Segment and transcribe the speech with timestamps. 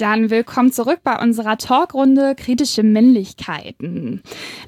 [0.00, 4.22] Dann willkommen zurück bei unserer Talkrunde Kritische Männlichkeiten.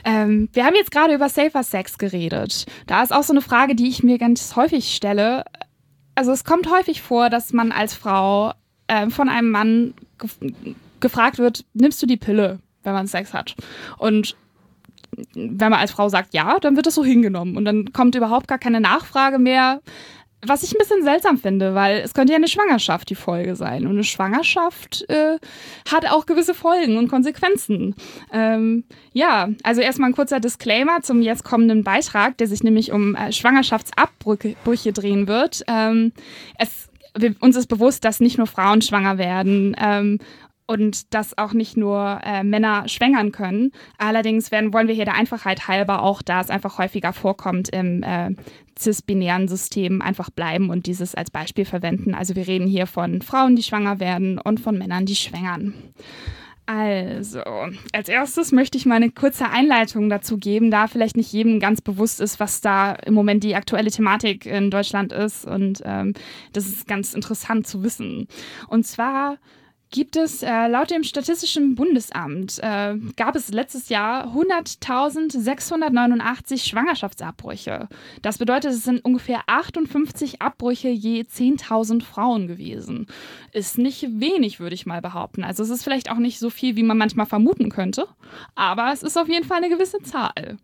[0.05, 2.67] Ähm, wir haben jetzt gerade über Safer Sex geredet.
[2.87, 5.45] Da ist auch so eine Frage, die ich mir ganz häufig stelle.
[6.15, 8.53] Also es kommt häufig vor, dass man als Frau
[8.89, 10.37] äh, von einem Mann gef
[11.01, 13.57] gefragt wird, nimmst du die Pille, wenn man Sex hat?
[13.97, 14.37] Und
[15.35, 18.49] wenn man als Frau sagt ja, dann wird das so hingenommen und dann kommt überhaupt
[18.49, 19.81] gar keine Nachfrage mehr.
[20.45, 23.87] Was ich ein bisschen seltsam finde, weil es könnte ja eine Schwangerschaft die Folge sein.
[23.87, 25.39] Und eine Schwangerschaft äh,
[25.91, 27.95] hat auch gewisse Folgen und Konsequenzen.
[28.33, 33.15] Ähm, ja, also erstmal ein kurzer Disclaimer zum jetzt kommenden Beitrag, der sich nämlich um
[33.15, 35.63] äh, Schwangerschaftsabbrüche drehen wird.
[35.69, 36.13] Ähm,
[36.59, 40.19] es, wir, uns ist bewusst, dass nicht nur Frauen schwanger werden ähm,
[40.73, 43.73] und dass auch nicht nur äh, Männer schwängern können.
[43.99, 48.03] Allerdings werden, wollen wir hier der Einfachheit halber auch, da es einfach häufiger vorkommt, im
[48.03, 48.31] äh,
[48.79, 52.15] cis-binären System einfach bleiben und dieses als Beispiel verwenden.
[52.15, 55.75] Also wir reden hier von Frauen, die schwanger werden und von Männern, die schwängern.
[56.65, 57.41] Also,
[57.93, 61.81] als erstes möchte ich mal eine kurze Einleitung dazu geben, da vielleicht nicht jedem ganz
[61.81, 65.45] bewusst ist, was da im Moment die aktuelle Thematik in Deutschland ist.
[65.45, 66.15] Und ähm,
[66.53, 68.29] das ist ganz interessant zu wissen.
[68.69, 69.39] Und zwar
[69.93, 77.89] gibt es äh, laut dem Statistischen Bundesamt, äh, gab es letztes Jahr 100.689 Schwangerschaftsabbrüche.
[78.23, 83.07] Das bedeutet, es sind ungefähr 58 Abbrüche je 10.000 Frauen gewesen.
[83.53, 85.45] Ist nicht wenig, würde ich mal behaupten.
[85.45, 88.09] Also es ist vielleicht auch nicht so viel, wie man manchmal vermuten könnte,
[88.57, 90.59] aber es ist auf jeden Fall eine gewisse Zahl.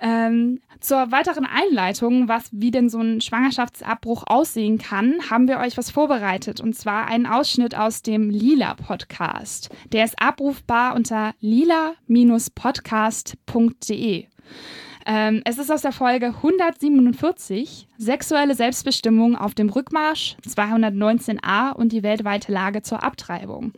[0.00, 5.76] Ähm, zur weiteren Einleitung, was wie denn so ein Schwangerschaftsabbruch aussehen kann, haben wir euch
[5.76, 9.68] was vorbereitet und zwar einen Ausschnitt aus dem Lila Podcast.
[9.92, 14.26] Der ist abrufbar unter lila-podcast.de.
[15.12, 22.04] Ähm, es ist aus der Folge 147, Sexuelle Selbstbestimmung auf dem Rückmarsch, 219a und die
[22.04, 23.72] weltweite Lage zur Abtreibung.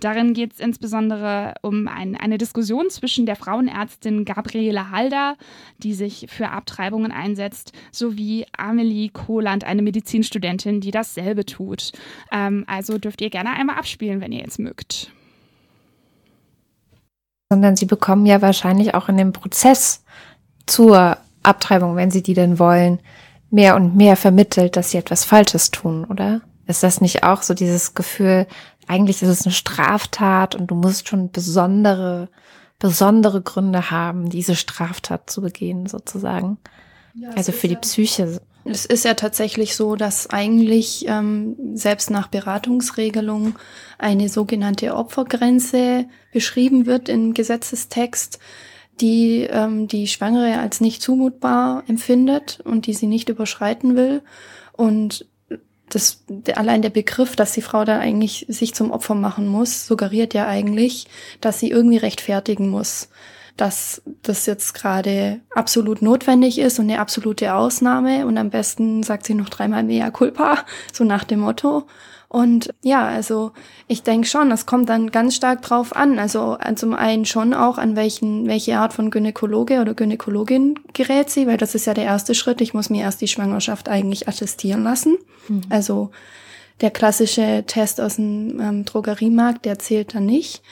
[0.00, 5.36] Darin geht es insbesondere um ein, eine Diskussion zwischen der Frauenärztin Gabriele Halder,
[5.76, 11.92] die sich für Abtreibungen einsetzt, sowie Amelie Kohland, eine Medizinstudentin, die dasselbe tut.
[12.32, 15.12] Ähm, also dürft ihr gerne einmal abspielen, wenn ihr jetzt mögt
[17.52, 20.04] sondern sie bekommen ja wahrscheinlich auch in dem Prozess
[20.66, 23.00] zur Abtreibung, wenn sie die denn wollen,
[23.50, 26.42] mehr und mehr vermittelt, dass sie etwas Falsches tun, oder?
[26.66, 28.46] Ist das nicht auch so dieses Gefühl,
[28.86, 32.28] eigentlich ist es eine Straftat und du musst schon besondere,
[32.78, 36.58] besondere Gründe haben, diese Straftat zu begehen, sozusagen?
[37.14, 38.40] Ja, also für die Psyche.
[38.64, 43.56] Es ist ja tatsächlich so, dass eigentlich ähm, selbst nach Beratungsregelung
[43.98, 48.38] eine sogenannte Opfergrenze beschrieben wird im Gesetzestext
[49.00, 54.22] die ähm, die Schwangere als nicht zumutbar empfindet und die sie nicht überschreiten will.
[54.72, 55.26] Und
[55.94, 56.24] das,
[56.54, 60.46] allein der Begriff, dass die Frau dann eigentlich sich zum Opfer machen muss, suggeriert ja
[60.46, 61.06] eigentlich,
[61.40, 63.08] dass sie irgendwie rechtfertigen muss,
[63.56, 69.26] dass das jetzt gerade absolut notwendig ist und eine absolute Ausnahme und am besten sagt
[69.26, 71.86] sie noch dreimal mehr culpa, so nach dem Motto.
[72.32, 73.50] Und ja, also
[73.88, 76.20] ich denke schon, das kommt dann ganz stark drauf an.
[76.20, 81.28] Also äh, zum einen schon auch, an welchen, welche Art von Gynäkologe oder Gynäkologin gerät
[81.28, 82.60] sie, weil das ist ja der erste Schritt.
[82.60, 85.18] Ich muss mir erst die Schwangerschaft eigentlich attestieren lassen.
[85.48, 85.62] Mhm.
[85.70, 86.12] Also
[86.80, 90.62] der klassische Test aus dem ähm, Drogeriemarkt, der zählt dann nicht.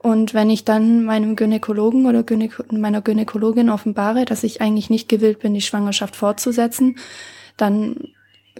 [0.00, 5.08] Und wenn ich dann meinem Gynäkologen oder Gynäko meiner Gynäkologin offenbare, dass ich eigentlich nicht
[5.08, 6.98] gewillt bin, die Schwangerschaft fortzusetzen,
[7.56, 7.96] dann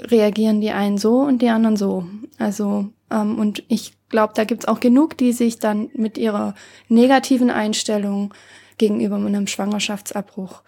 [0.00, 2.06] reagieren die einen so und die anderen so.
[2.38, 6.54] Also, ähm, und ich glaube, da gibt's auch genug, die sich dann mit ihrer
[6.88, 8.34] negativen Einstellung
[8.78, 10.62] gegenüber einem Schwangerschaftsabbruch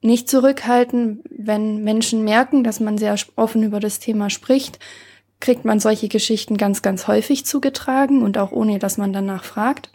[0.00, 1.22] nicht zurückhalten.
[1.30, 4.78] Wenn Menschen merken, dass man sehr offen über das Thema spricht,
[5.40, 9.90] kriegt man solche Geschichten ganz, ganz häufig zugetragen und auch ohne, dass man danach fragt.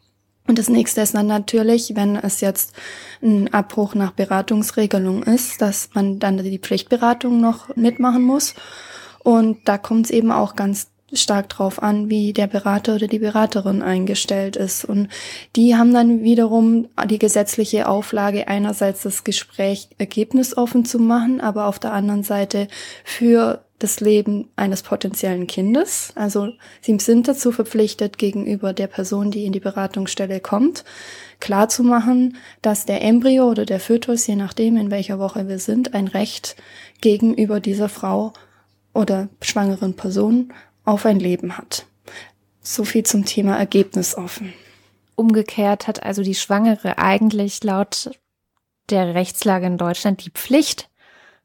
[0.48, 2.74] Und das nächste ist dann natürlich, wenn es jetzt
[3.22, 8.56] ein Abbruch nach Beratungsregelung ist, dass man dann die Pflichtberatung noch mitmachen muss.
[9.20, 13.20] Und da kommt es eben auch ganz stark drauf an, wie der Berater oder die
[13.20, 14.86] Beraterin eingestellt ist.
[14.86, 15.10] Und
[15.56, 21.80] die haben dann wiederum die gesetzliche Auflage, einerseits das Gespräch ergebnisoffen zu machen, aber auf
[21.80, 22.68] der anderen Seite
[23.04, 26.12] für das Leben eines potenziellen Kindes.
[26.16, 26.50] Also
[26.82, 30.84] sie sind dazu verpflichtet, gegenüber der Person, die in die Beratungsstelle kommt,
[31.40, 35.60] klar zu machen, dass der Embryo oder der Fötus, je nachdem in welcher Woche wir
[35.60, 36.58] sind, ein Recht
[37.00, 38.34] gegenüber dieser Frau
[38.94, 40.52] oder schwangeren Person
[40.90, 41.86] auf ein Leben hat.
[42.62, 44.54] So viel zum Thema Ergebnis offen.
[45.16, 48.12] Umgekehrt hat also die Schwangere eigentlich laut
[48.90, 50.90] der Rechtslage in Deutschland die Pflicht,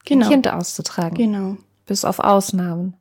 [0.05, 0.27] genau.
[0.27, 1.17] ein Kind auszutragen.
[1.17, 1.57] Genau
[1.87, 2.97] bis auf Ausnahmen.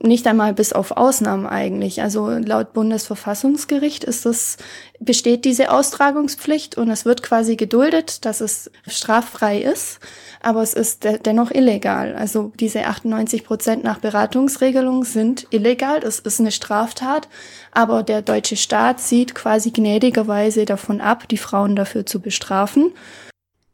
[0.00, 2.02] Nicht einmal bis auf Ausnahmen eigentlich.
[2.02, 4.56] Also laut Bundesverfassungsgericht ist es,
[5.00, 10.00] besteht diese Austragungspflicht und es wird quasi geduldet, dass es straffrei ist,
[10.40, 12.14] aber es ist de dennoch illegal.
[12.14, 17.28] Also diese 98 Prozent nach Beratungsregelung sind illegal, das ist eine Straftat,
[17.70, 22.92] aber der deutsche Staat sieht quasi gnädigerweise davon ab, die Frauen dafür zu bestrafen.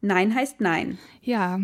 [0.00, 0.98] Nein heißt Nein.
[1.22, 1.58] Ja,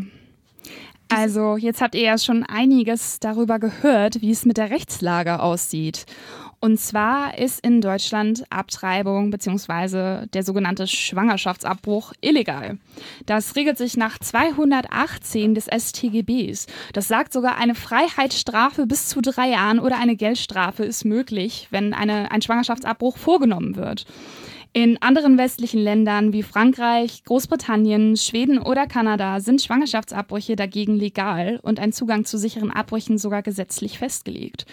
[1.16, 6.06] also, jetzt habt ihr ja schon einiges darüber gehört, wie es mit der Rechtslage aussieht.
[6.64, 10.26] Und zwar ist in Deutschland Abtreibung bzw.
[10.28, 12.78] der sogenannte Schwangerschaftsabbruch illegal.
[13.26, 16.66] Das regelt sich nach 218 des StGBs.
[16.94, 21.92] Das sagt sogar, eine Freiheitsstrafe bis zu drei Jahren oder eine Geldstrafe ist möglich, wenn
[21.92, 24.06] eine, ein Schwangerschaftsabbruch vorgenommen wird.
[24.76, 31.78] In anderen westlichen Ländern wie Frankreich, Großbritannien, Schweden oder Kanada sind Schwangerschaftsabbrüche dagegen legal und
[31.78, 34.66] ein Zugang zu sicheren Abbrüchen sogar gesetzlich festgelegt.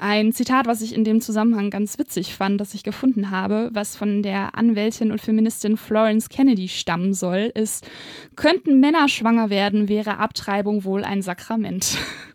[0.00, 3.94] Ein Zitat, was ich in dem Zusammenhang ganz witzig fand, das ich gefunden habe, was
[3.94, 7.86] von der Anwältin und Feministin Florence Kennedy stammen soll, ist,
[8.34, 11.96] könnten Männer schwanger werden, wäre Abtreibung wohl ein Sakrament.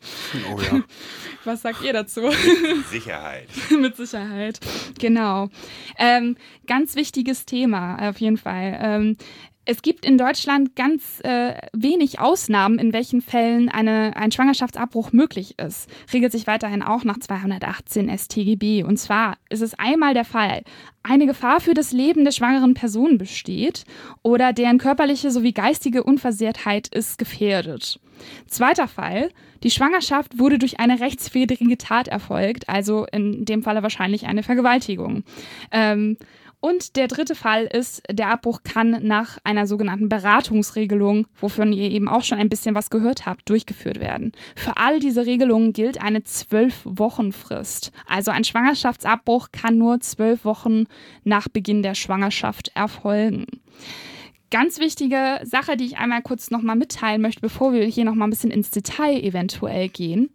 [0.52, 0.82] Oh ja.
[1.46, 2.22] Was sagt ihr dazu?
[2.22, 3.48] Mit Sicherheit.
[3.80, 4.60] Mit Sicherheit,
[5.00, 5.50] genau.
[5.98, 6.36] Ähm,
[6.68, 8.78] ganz wichtiges Thema auf jeden Fall.
[8.82, 9.18] Ähm,
[9.70, 15.60] es gibt in Deutschland ganz äh, wenig Ausnahmen, in welchen Fällen eine, ein Schwangerschaftsabbruch möglich
[15.60, 15.88] ist.
[16.12, 18.82] Regelt sich weiterhin auch nach 218 StGB.
[18.82, 20.64] Und zwar ist es einmal der Fall,
[21.04, 23.84] eine Gefahr für das Leben der schwangeren Person besteht
[24.24, 28.00] oder deren körperliche sowie geistige Unversehrtheit ist gefährdet.
[28.48, 29.30] Zweiter Fall,
[29.62, 35.24] die Schwangerschaft wurde durch eine rechtswidrige Tat erfolgt, also in dem Falle wahrscheinlich eine Vergewaltigung.
[35.72, 36.18] Ähm,
[36.62, 42.10] und der dritte Fall ist, der Abbruch kann nach einer sogenannten Beratungsregelung, wovon ihr eben
[42.10, 44.34] auch schon ein bisschen was gehört habt, durchgeführt werden.
[44.56, 47.92] Für all diese Regelungen gilt eine zwölf Wochen Frist.
[48.08, 50.86] Also ein Schwangerschaftsabbruch kann nur zwölf Wochen
[51.24, 53.46] nach Beginn der Schwangerschaft erfolgen.
[54.52, 58.32] Ganz wichtige Sache, die ich einmal kurz nochmal mitteilen möchte, bevor wir hier nochmal ein
[58.32, 60.30] bisschen ins Detail eventuell gehen.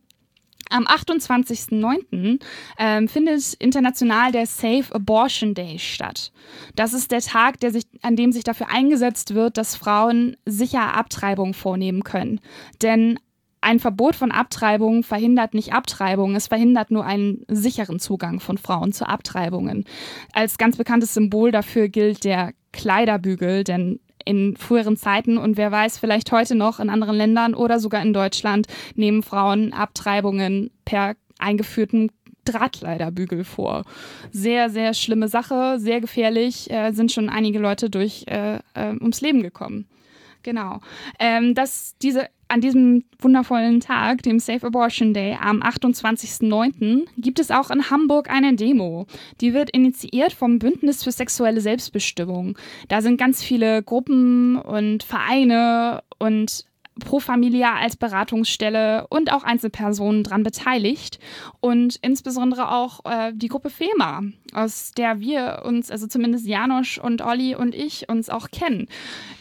[0.75, 2.41] Am 28.09.
[2.79, 6.33] Ähm, findet international der Safe Abortion Day statt.
[6.75, 10.97] Das ist der Tag, der sich, an dem sich dafür eingesetzt wird, dass Frauen sicher
[10.97, 12.41] Abtreibung vornehmen können.
[12.83, 13.21] Denn
[13.61, 18.93] ein Verbot von Abtreibung verhindert nicht Abtreibung, es verhindert nur einen sicheren Zugang von Frauen
[18.93, 19.85] zu Abtreibungen.
[20.33, 25.99] Als ganz bekanntes Symbol dafür gilt der Kleiderbügel, denn in früheren Zeiten und wer weiß,
[25.99, 32.11] vielleicht heute noch in anderen Ländern oder sogar in Deutschland nehmen Frauen Abtreibungen per eingeführten
[32.45, 33.85] Drahtkleiderbügel vor.
[34.31, 39.21] Sehr, sehr schlimme Sache, sehr gefährlich, äh, sind schon einige Leute durch äh, äh, ums
[39.21, 39.87] Leben gekommen.
[40.43, 40.81] Genau.
[41.19, 47.51] Ähm, dass diese an diesem wundervollen Tag, dem Safe Abortion Day, am 28.09., gibt es
[47.51, 49.07] auch in Hamburg eine Demo.
[49.41, 52.59] Die wird initiiert vom Bündnis für sexuelle Selbstbestimmung.
[52.89, 56.67] Da sind ganz viele Gruppen und Vereine und
[57.01, 61.19] Pro Familia als Beratungsstelle und auch Einzelpersonen dran beteiligt
[61.61, 67.23] und insbesondere auch äh, die Gruppe FEMA, aus der wir uns, also zumindest Janosch und
[67.23, 68.89] Olli und ich uns auch kennen.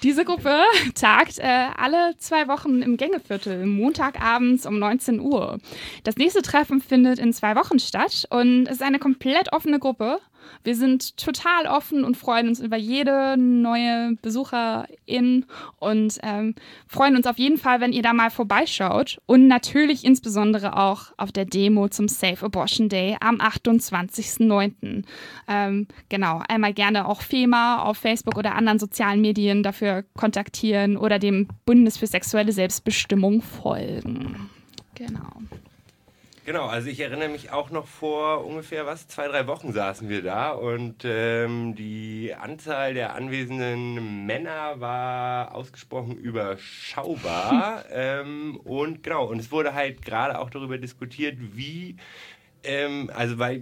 [0.01, 0.61] Diese Gruppe
[0.95, 5.59] tagt äh, alle zwei Wochen im Gängeviertel, Montagabends um 19 Uhr.
[6.03, 10.19] Das nächste Treffen findet in zwei Wochen statt und ist eine komplett offene Gruppe
[10.63, 15.45] wir sind total offen und freuen uns über jede neue Besucherin
[15.79, 16.55] und ähm,
[16.87, 19.19] freuen uns auf jeden Fall, wenn ihr da mal vorbeischaut.
[19.25, 25.03] Und natürlich insbesondere auch auf der Demo zum Safe Abortion Day am 28.09.
[25.47, 31.19] Ähm, genau, einmal gerne auch FEMA auf Facebook oder anderen sozialen Medien dafür kontaktieren oder
[31.19, 34.49] dem Bundes für sexuelle Selbstbestimmung folgen.
[34.95, 35.31] Genau.
[36.45, 40.21] Genau, also ich erinnere mich auch noch vor ungefähr was, zwei, drei Wochen saßen wir
[40.21, 47.85] da und ähm, die Anzahl der anwesenden Männer war ausgesprochen überschaubar.
[47.91, 51.95] ähm, und genau, und es wurde halt gerade auch darüber diskutiert, wie
[52.63, 53.61] ähm, also, weil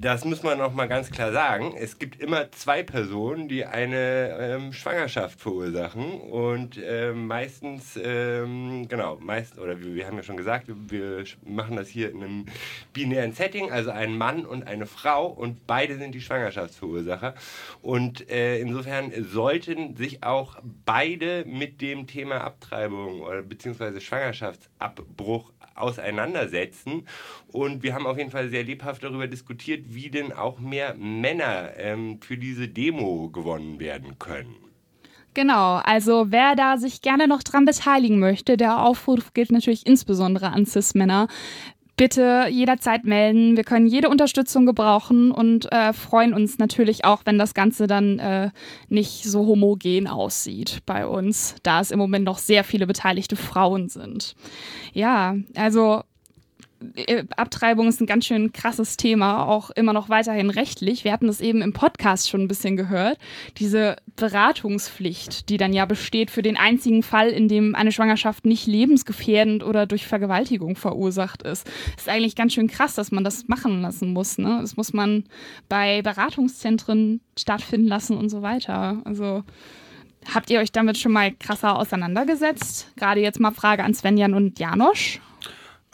[0.00, 1.74] das muss man noch mal ganz klar sagen.
[1.78, 9.18] Es gibt immer zwei Personen, die eine ähm, Schwangerschaft verursachen und ähm, meistens, ähm, genau,
[9.20, 12.46] meist oder wir, wir, haben ja schon gesagt, wir, wir machen das hier in einem
[12.92, 17.34] binären Setting, also ein Mann und eine Frau und beide sind die Schwangerschaftsverursacher
[17.82, 27.06] und äh, insofern sollten sich auch beide mit dem Thema Abtreibung oder beziehungsweise Schwangerschaftsabbruch auseinandersetzen
[27.48, 31.70] und wir haben auf jeden Fall sehr lebhaft darüber diskutiert, wie denn auch mehr Männer
[31.76, 34.56] ähm, für diese Demo gewonnen werden können.
[35.34, 40.50] Genau, also wer da sich gerne noch dran beteiligen möchte, der Aufruf gilt natürlich insbesondere
[40.50, 41.26] an CIS-Männer.
[41.96, 43.56] bitte jederzeit melden.
[43.56, 48.18] Wir können jede Unterstützung gebrauchen und äh, freuen uns natürlich auch, wenn das Ganze dann
[48.18, 48.50] äh,
[48.88, 53.88] nicht so homogen aussieht bei uns, da es im Moment noch sehr viele beteiligte Frauen
[53.88, 54.34] sind.
[54.92, 56.02] Ja, also
[57.36, 61.04] Abtreibung ist ein ganz schön krasses Thema, auch immer noch weiterhin rechtlich.
[61.04, 63.18] Wir hatten das eben im Podcast schon ein bisschen gehört.
[63.58, 68.66] Diese Beratungspflicht, die dann ja besteht für den einzigen Fall, in dem eine Schwangerschaft nicht
[68.66, 71.70] lebensgefährdend oder durch Vergewaltigung verursacht ist.
[71.96, 74.38] Ist eigentlich ganz schön krass, dass man das machen lassen muss.
[74.38, 74.58] Ne?
[74.60, 75.24] Das muss man
[75.68, 79.00] bei Beratungszentren stattfinden lassen und so weiter.
[79.04, 79.44] Also
[80.32, 82.92] habt ihr euch damit schon mal krasser auseinandergesetzt?
[82.96, 85.20] Gerade jetzt mal Frage an Svenjan und Janosch.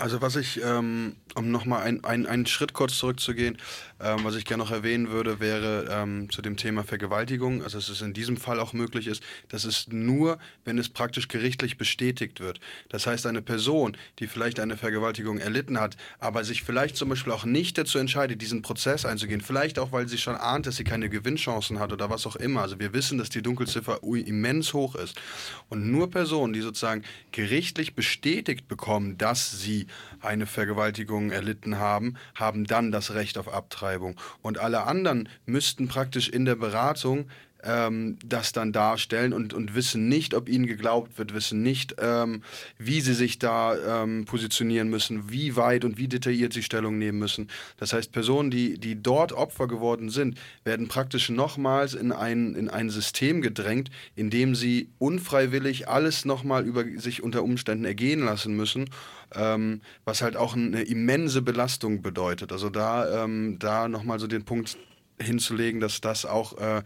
[0.00, 3.58] Also was ich, ähm, um nochmal ein, ein, einen Schritt kurz zurückzugehen,
[4.00, 7.90] ähm, was ich gerne noch erwähnen würde, wäre ähm, zu dem Thema Vergewaltigung, also dass
[7.90, 12.40] es in diesem Fall auch möglich ist, dass es nur, wenn es praktisch gerichtlich bestätigt
[12.40, 12.60] wird.
[12.88, 17.34] Das heißt, eine Person, die vielleicht eine Vergewaltigung erlitten hat, aber sich vielleicht zum Beispiel
[17.34, 20.84] auch nicht dazu entscheidet, diesen Prozess einzugehen, vielleicht auch, weil sie schon ahnt, dass sie
[20.84, 22.62] keine Gewinnchancen hat oder was auch immer.
[22.62, 25.20] Also wir wissen, dass die Dunkelziffer immens hoch ist.
[25.68, 27.02] Und nur Personen, die sozusagen
[27.32, 29.86] gerichtlich bestätigt bekommen, dass sie
[30.20, 34.20] eine Vergewaltigung erlitten haben, haben dann das Recht auf Abtreibung.
[34.42, 37.26] Und alle anderen müssten praktisch in der Beratung
[37.64, 42.42] ähm, das dann darstellen und, und wissen nicht, ob ihnen geglaubt wird, wissen nicht, ähm,
[42.78, 47.18] wie sie sich da ähm, positionieren müssen, wie weit und wie detailliert sie Stellung nehmen
[47.18, 47.48] müssen.
[47.76, 52.68] Das heißt, Personen, die, die dort Opfer geworden sind, werden praktisch nochmals in ein, in
[52.68, 58.56] ein System gedrängt, in dem sie unfreiwillig alles nochmal über sich unter Umständen ergehen lassen
[58.56, 58.88] müssen
[59.34, 62.52] ähm, was halt auch eine immense Belastung bedeutet.
[62.52, 64.76] Also da, ähm, da nochmal so den Punkt
[65.20, 66.82] hinzulegen, dass das auch äh, äh,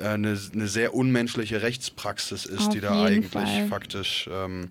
[0.00, 3.66] eine, eine, sehr unmenschliche Rechtspraxis ist, Auf die da eigentlich Fall.
[3.68, 4.70] faktisch ähm,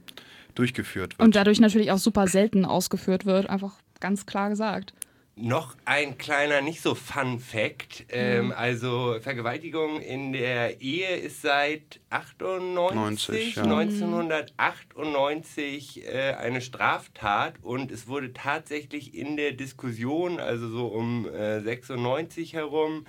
[0.55, 1.25] durchgeführt wird.
[1.25, 4.93] Und dadurch natürlich auch super selten ausgeführt wird, einfach ganz klar gesagt.
[5.43, 8.05] Noch ein kleiner, nicht so Fun Fact.
[8.09, 8.51] Ähm, mhm.
[8.51, 13.63] Also Vergewaltigung in der Ehe ist seit 98, 90, ja.
[13.63, 21.61] 1998 äh, eine Straftat und es wurde tatsächlich in der Diskussion, also so um äh,
[21.61, 23.07] 96 herum,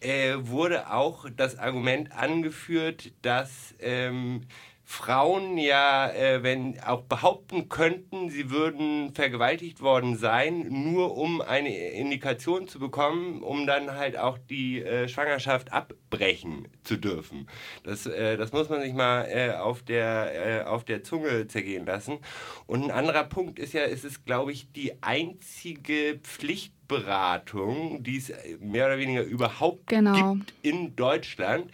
[0.00, 4.42] äh, wurde auch das Argument angeführt, dass ähm,
[4.90, 11.92] Frauen ja, äh, wenn auch behaupten könnten, sie würden vergewaltigt worden sein, nur um eine
[11.92, 17.46] Indikation zu bekommen, um dann halt auch die äh, Schwangerschaft abbrechen zu dürfen.
[17.84, 21.86] Das, äh, das muss man sich mal äh, auf, der, äh, auf der Zunge zergehen
[21.86, 22.18] lassen.
[22.66, 28.32] Und ein anderer Punkt ist ja, es ist, glaube ich, die einzige Pflichtberatung, die es
[28.58, 30.34] mehr oder weniger überhaupt genau.
[30.34, 31.70] gibt in Deutschland.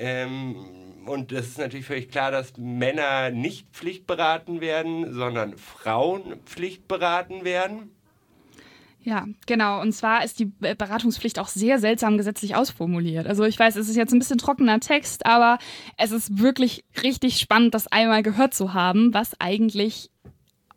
[0.00, 0.56] Ähm,
[1.04, 7.90] und es ist natürlich völlig klar, dass Männer nicht pflichtberaten werden, sondern Frauen pflichtberaten werden.
[9.02, 9.80] Ja, genau.
[9.80, 13.26] Und zwar ist die Beratungspflicht auch sehr seltsam gesetzlich ausformuliert.
[13.26, 15.58] Also ich weiß, es ist jetzt ein bisschen trockener Text, aber
[15.98, 20.10] es ist wirklich richtig spannend, das einmal gehört zu haben, was eigentlich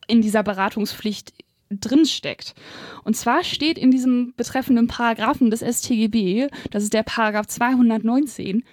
[0.08, 1.34] in dieser Beratungspflicht
[1.70, 2.56] drinsteckt.
[3.04, 8.64] Und zwar steht in diesem betreffenden Paragraphen des StGB, das ist der Paragraph 219,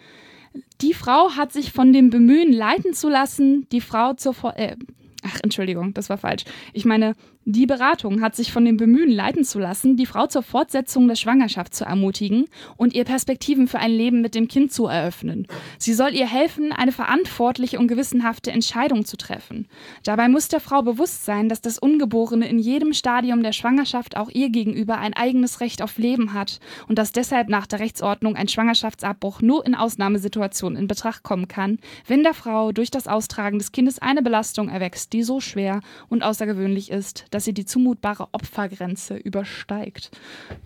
[0.81, 4.77] die Frau hat sich von dem Bemühen leiten zu lassen, die Frau zur, äh,
[5.23, 6.45] Ach, Entschuldigung, das war falsch.
[6.73, 7.15] Ich meine,
[7.47, 11.15] die Beratung hat sich von dem Bemühen leiten zu lassen, die Frau zur Fortsetzung der
[11.15, 12.45] Schwangerschaft zu ermutigen
[12.77, 15.47] und ihr Perspektiven für ein Leben mit dem Kind zu eröffnen.
[15.79, 19.69] Sie soll ihr helfen, eine verantwortliche und gewissenhafte Entscheidung zu treffen.
[20.05, 24.29] Dabei muss der Frau bewusst sein, dass das Ungeborene in jedem Stadium der Schwangerschaft auch
[24.29, 28.49] ihr gegenüber ein eigenes Recht auf Leben hat und dass deshalb nach der Rechtsordnung ein
[28.49, 33.73] Schwangerschaftsabbruch nur in Ausnahmesituationen in Betracht kommen kann, wenn der Frau durch das Austragen des
[33.73, 35.81] Kindes eine Belastung erwächst, die so schwer
[36.11, 40.11] und außergewöhnlich ist, dass sie die zumutbare Opfergrenze übersteigt.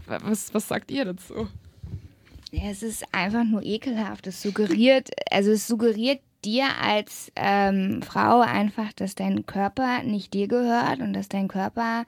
[0.06, 1.48] Was, was sagt ihr dazu?
[2.52, 4.26] Es ist einfach nur ekelhaft.
[4.26, 10.46] Es suggeriert, also es suggeriert dir als ähm, Frau einfach, dass dein Körper nicht dir
[10.46, 12.04] gehört und dass dein Körper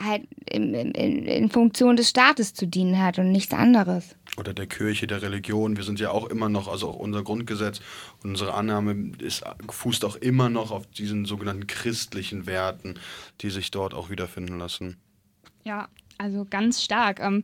[0.00, 4.66] halt in, in, in Funktion des Staates zu dienen hat und nichts anderes oder der
[4.66, 5.76] Kirche, der Religion.
[5.76, 7.80] Wir sind ja auch immer noch, also auch unser Grundgesetz,
[8.22, 12.98] unsere Annahme ist, fußt auch immer noch auf diesen sogenannten christlichen Werten,
[13.40, 14.96] die sich dort auch wiederfinden lassen.
[15.64, 15.88] Ja,
[16.18, 17.20] also ganz stark.
[17.20, 17.42] Ähm,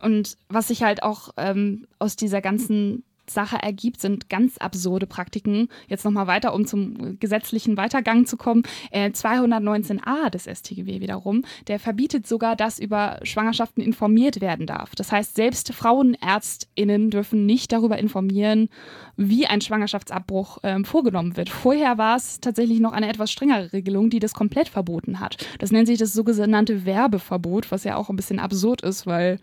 [0.00, 5.68] und was ich halt auch ähm, aus dieser ganzen Sache ergibt, sind ganz absurde Praktiken.
[5.88, 8.62] Jetzt nochmal weiter, um zum gesetzlichen Weitergang zu kommen.
[8.90, 14.94] Äh, 219a des StGW wiederum, der verbietet sogar, dass über Schwangerschaften informiert werden darf.
[14.94, 18.68] Das heißt, selbst FrauenärztInnen dürfen nicht darüber informieren,
[19.16, 21.48] wie ein Schwangerschaftsabbruch ähm, vorgenommen wird.
[21.48, 25.36] Vorher war es tatsächlich noch eine etwas strengere Regelung, die das komplett verboten hat.
[25.58, 29.38] Das nennt sich das sogenannte Werbeverbot, was ja auch ein bisschen absurd ist, weil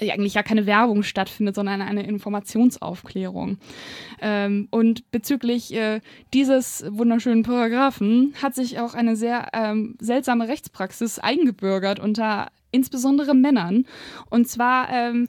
[0.00, 3.58] eigentlich ja keine Werbung stattfindet, sondern eine Informationsaufklärung.
[4.20, 6.00] Ähm, und bezüglich äh,
[6.34, 13.86] dieses wunderschönen Paragraphen hat sich auch eine sehr ähm, seltsame Rechtspraxis eingebürgert unter insbesondere Männern.
[14.30, 15.28] Und zwar ähm,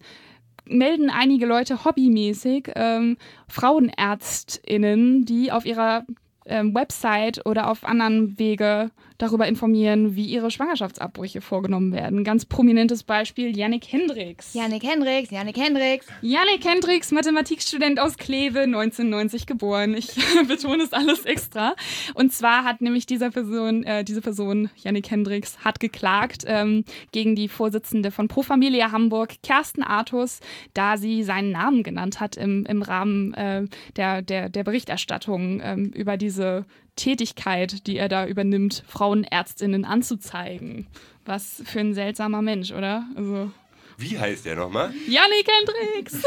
[0.66, 6.06] melden einige Leute hobbymäßig ähm, Frauenärztinnen, die auf ihrer
[6.46, 12.24] ähm, Website oder auf anderen Wege darüber informieren, wie ihre Schwangerschaftsabbrüche vorgenommen werden.
[12.24, 14.54] Ganz prominentes Beispiel Yannick Hendricks.
[14.54, 16.08] Yannick Hendricks, Yannick Hendricks.
[16.22, 19.94] Yannick Hendricks, Mathematikstudent aus Kleve, 1990 geboren.
[19.94, 20.08] Ich
[20.48, 21.76] betone es alles extra.
[22.14, 27.36] Und zwar hat nämlich dieser Person, äh, diese Person, Yannick Hendricks, hat geklagt ähm, gegen
[27.36, 30.40] die Vorsitzende von Pro Familia Hamburg, Kersten Artus,
[30.74, 33.66] da sie seinen Namen genannt hat im, im Rahmen äh,
[33.98, 36.66] der, der, der Berichterstattung ähm, über diese
[37.00, 40.88] Tätigkeit, die er da übernimmt, Frauenärztinnen anzuzeigen.
[41.26, 43.06] Was für ein seltsamer Mensch, oder?
[43.16, 43.52] Also
[43.98, 44.94] Wie heißt der nochmal?
[45.08, 46.22] Janik Hendricks.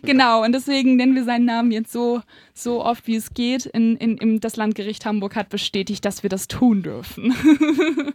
[0.02, 2.22] genau, und deswegen nennen wir seinen Namen jetzt so,
[2.54, 3.66] so oft, wie es geht.
[3.66, 7.34] In, in, in das Landgericht Hamburg hat bestätigt, dass wir das tun dürfen.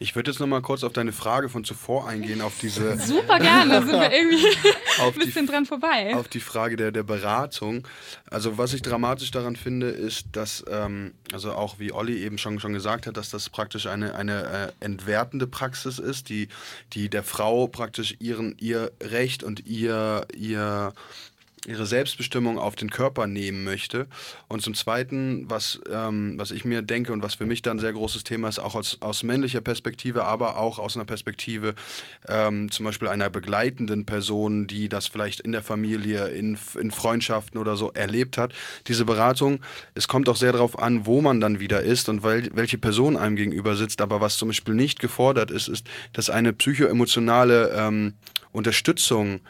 [0.00, 2.98] Ich würde jetzt noch mal kurz auf deine Frage von zuvor eingehen, auf diese.
[3.06, 4.46] Super gerne, da sind wir irgendwie
[5.00, 6.14] auf ein bisschen die, dran vorbei.
[6.14, 7.86] Auf die Frage der, der Beratung.
[8.30, 12.60] Also, was ich dramatisch daran finde, ist, dass, ähm, also auch wie Olli eben schon,
[12.60, 16.48] schon gesagt hat, dass das praktisch eine, eine äh, entwertende Praxis ist, die,
[16.92, 20.92] die der Frau praktisch ihren, ihr Recht und ihr, ihr
[21.66, 24.06] ihre Selbstbestimmung auf den Körper nehmen möchte.
[24.48, 27.80] Und zum Zweiten, was, ähm, was ich mir denke und was für mich dann ein
[27.80, 31.74] sehr großes Thema ist, auch aus, aus männlicher Perspektive, aber auch aus einer Perspektive
[32.28, 37.60] ähm, zum Beispiel einer begleitenden Person, die das vielleicht in der Familie, in, in Freundschaften
[37.60, 38.52] oder so erlebt hat.
[38.86, 39.60] Diese Beratung,
[39.94, 43.16] es kommt auch sehr darauf an, wo man dann wieder ist und wel, welche Person
[43.16, 44.00] einem gegenüber sitzt.
[44.00, 48.14] Aber was zum Beispiel nicht gefordert ist, ist, dass eine psychoemotionale ähm,
[48.52, 49.40] Unterstützung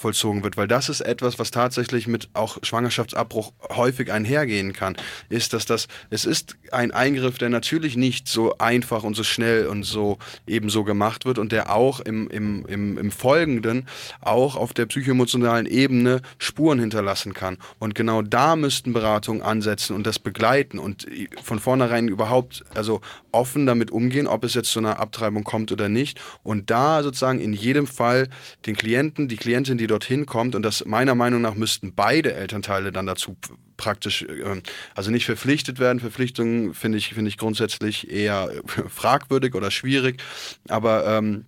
[0.00, 4.96] vollzogen wird, weil das ist etwas, was tatsächlich mit auch Schwangerschaftsabbruch häufig einhergehen kann,
[5.28, 9.66] ist, dass das, es ist ein Eingriff, der natürlich nicht so einfach und so schnell
[9.66, 13.86] und so ebenso gemacht wird und der auch im, im, im, im Folgenden
[14.22, 17.58] auch auf der psychoemotionalen Ebene Spuren hinterlassen kann.
[17.78, 21.06] Und genau da müssten Beratungen ansetzen und das begleiten und
[21.42, 25.90] von vornherein überhaupt, also offen damit umgehen, ob es jetzt zu einer Abtreibung kommt oder
[25.90, 26.18] nicht.
[26.42, 28.28] Und da sozusagen in jedem Fall
[28.64, 32.92] den Klienten, die Klientin, die dorthin kommt, und das meiner Meinung nach müssten beide Elternteile
[32.92, 33.36] dann dazu
[33.76, 34.62] praktisch, äh,
[34.94, 36.00] also nicht verpflichtet werden.
[36.00, 38.50] Verpflichtungen finde ich, finde ich grundsätzlich eher
[38.88, 40.22] fragwürdig oder schwierig.
[40.68, 41.46] Aber ähm,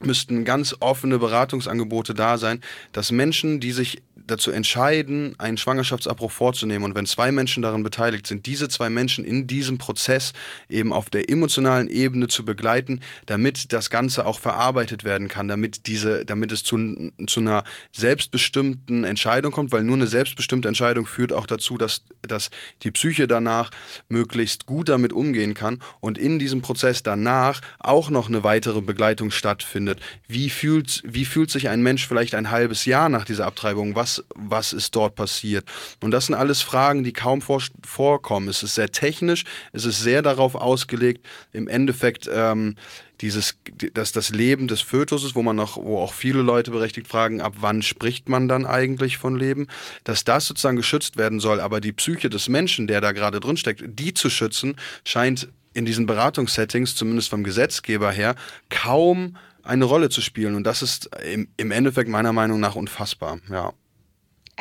[0.00, 2.60] müssten ganz offene Beratungsangebote da sein,
[2.92, 8.26] dass Menschen, die sich dazu entscheiden, einen Schwangerschaftsabbruch vorzunehmen und wenn zwei Menschen daran beteiligt
[8.26, 10.32] sind, diese zwei Menschen in diesem Prozess
[10.68, 15.86] eben auf der emotionalen Ebene zu begleiten, damit das Ganze auch verarbeitet werden kann, damit
[15.86, 21.32] diese, damit es zu, zu einer selbstbestimmten Entscheidung kommt, weil nur eine selbstbestimmte Entscheidung führt
[21.32, 22.50] auch dazu, dass, dass
[22.82, 23.70] die Psyche danach
[24.08, 29.30] möglichst gut damit umgehen kann und in diesem Prozess danach auch noch eine weitere Begleitung
[29.30, 30.00] stattfindet.
[30.28, 33.94] Wie fühlt, wie fühlt sich ein Mensch vielleicht ein halbes Jahr nach dieser Abtreibung?
[33.94, 35.64] Was was, ist dort passiert.
[36.00, 38.48] Und das sind alles Fragen, die kaum vor, vorkommen.
[38.48, 42.76] Es ist sehr technisch, es ist sehr darauf ausgelegt, im Endeffekt ähm,
[43.20, 43.56] dieses,
[43.94, 47.54] dass das Leben des Fötus wo man noch, wo auch viele Leute berechtigt fragen, ab
[47.60, 49.66] wann spricht man dann eigentlich von Leben,
[50.04, 53.56] dass das sozusagen geschützt werden soll, aber die Psyche des Menschen, der da gerade drin
[53.56, 58.34] steckt, die zu schützen, scheint in diesen Beratungssettings, zumindest vom Gesetzgeber her,
[58.70, 60.54] kaum eine Rolle zu spielen.
[60.54, 61.10] Und das ist
[61.56, 63.72] im Endeffekt meiner Meinung nach unfassbar, ja.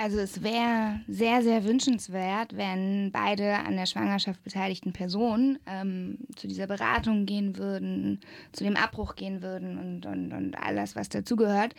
[0.02, 6.48] Also es wäre sehr, sehr wünschenswert, wenn beide an der Schwangerschaft beteiligten Personen ähm, zu
[6.48, 8.22] dieser Beratung gehen würden,
[8.54, 11.76] zu dem Abbruch gehen würden und, und, und alles, was dazugehört.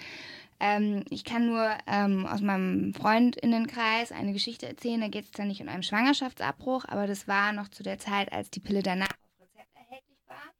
[0.60, 5.00] Ähm, ich kann nur ähm, aus meinem Freundinnenkreis eine Geschichte erzählen.
[5.00, 8.30] Da geht es dann nicht um einen Schwangerschaftsabbruch, aber das war noch zu der Zeit,
[8.34, 10.52] als die Pille danach auf Rezept erhältlich war.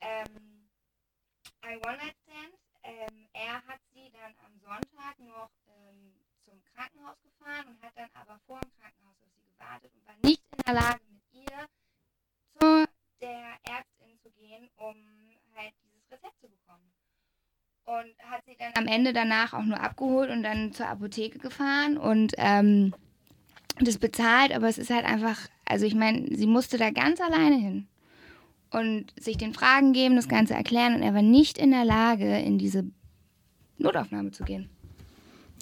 [0.00, 0.70] Ähm,
[1.60, 2.54] ein One-Night-Stand.
[2.84, 6.14] Ähm, er hat sie dann am Sonntag noch ähm,
[6.50, 10.14] zum Krankenhaus gefahren und hat dann aber vor dem Krankenhaus auf sie gewartet und war
[10.22, 11.58] nicht in der Lage, mit ihr
[12.58, 12.84] zu
[13.20, 14.96] der Ärztin zu gehen, um
[15.54, 16.90] halt dieses Rezept zu bekommen.
[17.84, 21.96] und hat sie dann am Ende danach auch nur abgeholt und dann zur Apotheke gefahren
[21.96, 22.94] und ähm,
[23.78, 27.56] das bezahlt, aber es ist halt einfach, also ich meine, sie musste da ganz alleine
[27.56, 27.88] hin
[28.70, 32.38] und sich den Fragen geben, das Ganze erklären und er war nicht in der Lage,
[32.38, 32.84] in diese
[33.78, 34.68] Notaufnahme zu gehen.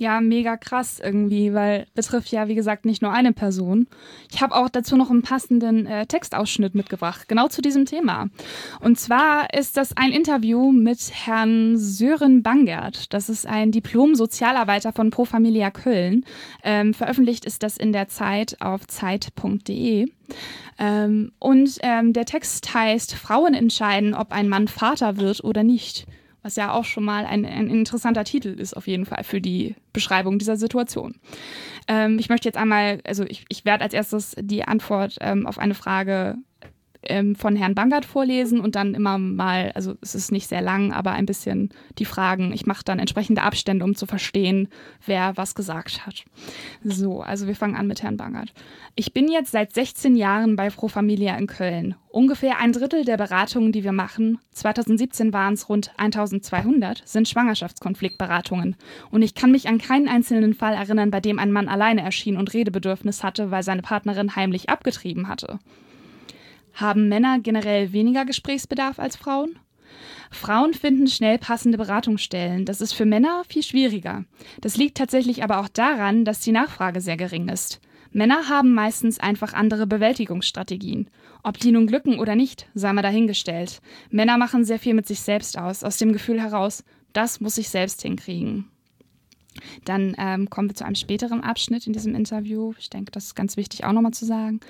[0.00, 3.88] Ja, mega krass irgendwie, weil betrifft ja, wie gesagt, nicht nur eine Person.
[4.30, 8.28] Ich habe auch dazu noch einen passenden äh, Textausschnitt mitgebracht, genau zu diesem Thema.
[8.80, 13.12] Und zwar ist das ein Interview mit Herrn Sören Bangert.
[13.12, 16.24] Das ist ein Diplom-Sozialarbeiter von Pro Familia Köln.
[16.62, 20.06] Ähm, veröffentlicht ist das in der Zeit auf zeit.de.
[20.78, 26.06] Ähm, und ähm, der Text heißt, Frauen entscheiden, ob ein Mann Vater wird oder nicht
[26.42, 29.74] was ja auch schon mal ein, ein interessanter Titel ist, auf jeden Fall für die
[29.92, 31.16] Beschreibung dieser Situation.
[31.88, 35.58] Ähm, ich möchte jetzt einmal, also ich, ich werde als erstes die Antwort ähm, auf
[35.58, 36.36] eine Frage
[37.02, 40.92] ähm, von Herrn Bangert vorlesen und dann immer mal, also es ist nicht sehr lang,
[40.92, 42.52] aber ein bisschen die Fragen.
[42.52, 44.68] Ich mache dann entsprechende Abstände, um zu verstehen,
[45.06, 46.24] wer was gesagt hat.
[46.82, 48.52] So, also wir fangen an mit Herrn Bangert.
[48.94, 51.94] Ich bin jetzt seit 16 Jahren bei Pro Familia in Köln.
[52.10, 58.76] Ungefähr ein Drittel der Beratungen, die wir machen, 2017 waren es rund 1200, sind Schwangerschaftskonfliktberatungen.
[59.10, 62.36] Und ich kann mich an keinen einzelnen Fall erinnern, bei dem ein Mann alleine erschien
[62.36, 65.58] und Redebedürfnis hatte, weil seine Partnerin heimlich abgetrieben hatte.
[66.78, 69.58] Haben Männer generell weniger Gesprächsbedarf als Frauen?
[70.30, 72.66] Frauen finden schnell passende Beratungsstellen.
[72.66, 74.24] Das ist für Männer viel schwieriger.
[74.60, 77.80] Das liegt tatsächlich aber auch daran, dass die Nachfrage sehr gering ist.
[78.12, 81.10] Männer haben meistens einfach andere Bewältigungsstrategien.
[81.42, 83.80] Ob die nun glücken oder nicht, sei mal dahingestellt.
[84.10, 87.70] Männer machen sehr viel mit sich selbst aus, aus dem Gefühl heraus, das muss ich
[87.70, 88.70] selbst hinkriegen.
[89.84, 92.72] Dann ähm, kommen wir zu einem späteren Abschnitt in diesem Interview.
[92.78, 94.60] Ich denke, das ist ganz wichtig auch nochmal zu sagen.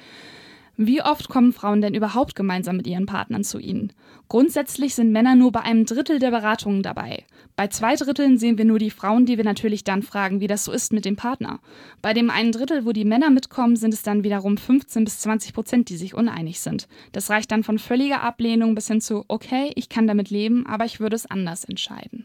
[0.81, 3.93] Wie oft kommen Frauen denn überhaupt gemeinsam mit ihren Partnern zu Ihnen?
[4.29, 7.25] Grundsätzlich sind Männer nur bei einem Drittel der Beratungen dabei.
[7.57, 10.65] Bei zwei Dritteln sehen wir nur die Frauen, die wir natürlich dann fragen, wie das
[10.65, 11.59] so ist mit dem Partner.
[12.01, 15.53] Bei dem einen Drittel, wo die Männer mitkommen, sind es dann wiederum 15 bis 20
[15.53, 16.87] Prozent, die sich uneinig sind.
[17.11, 20.85] Das reicht dann von völliger Ablehnung bis hin zu, okay, ich kann damit leben, aber
[20.85, 22.25] ich würde es anders entscheiden.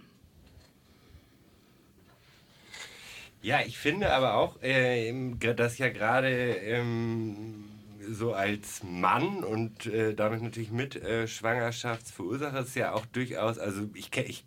[3.42, 5.12] Ja, ich finde aber auch, äh,
[5.56, 7.72] dass ja gerade ähm,
[8.10, 13.89] so als Mann und äh, damit natürlich mit äh, Schwangerschaftsverursacher ist ja auch durchaus, also
[13.94, 14.46] ich, ich,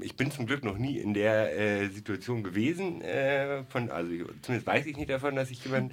[0.00, 4.10] ich bin zum Glück noch nie in der äh, Situation gewesen, äh, von, also
[4.42, 5.92] zumindest weiß ich nicht davon, dass ich jemand,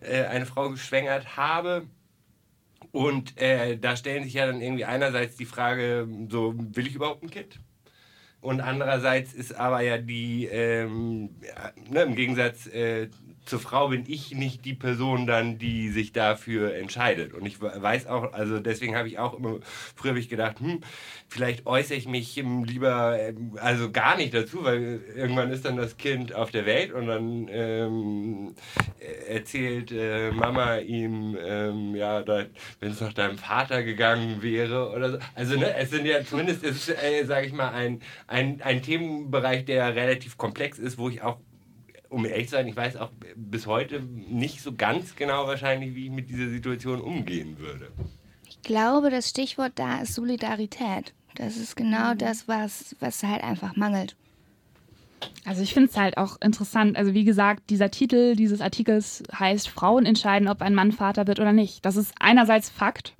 [0.00, 1.86] äh, eine Frau geschwängert habe.
[2.92, 7.22] Und äh, da stellen sich ja dann irgendwie einerseits die Frage, so will ich überhaupt
[7.22, 7.58] ein Kind?
[8.44, 13.08] Und andererseits ist aber ja die, ähm, ja, ne, im Gegensatz äh,
[13.44, 17.34] zur Frau bin ich nicht die Person dann, die sich dafür entscheidet.
[17.34, 19.58] Und ich weiß auch, also deswegen habe ich auch immer,
[19.94, 20.80] früher habe ich gedacht, hm,
[21.28, 25.96] vielleicht äußere ich mich lieber, ähm, also gar nicht dazu, weil irgendwann ist dann das
[25.96, 28.54] Kind auf der Welt und dann ähm,
[29.28, 35.18] erzählt äh, Mama ihm, ähm, ja, wenn es nach deinem Vater gegangen wäre oder so.
[35.34, 39.94] Also ne, es sind ja zumindest, äh, sage ich mal, ein, ein, ein Themenbereich, der
[39.94, 41.38] relativ komplex ist, wo ich auch
[42.14, 46.06] um ehrlich zu sein, ich weiß auch bis heute nicht so ganz genau wahrscheinlich, wie
[46.06, 47.90] ich mit dieser Situation umgehen würde.
[48.48, 51.12] Ich glaube, das Stichwort da ist Solidarität.
[51.34, 52.18] Das ist genau mhm.
[52.18, 54.14] das, was, was halt einfach mangelt.
[55.44, 56.96] Also ich finde es halt auch interessant.
[56.96, 61.40] Also wie gesagt, dieser Titel dieses Artikels heißt Frauen entscheiden, ob ein Mann Vater wird
[61.40, 61.84] oder nicht.
[61.84, 63.14] Das ist einerseits Fakt,